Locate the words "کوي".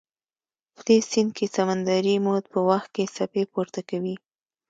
3.89-4.15